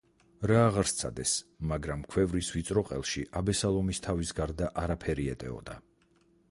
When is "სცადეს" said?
0.91-1.33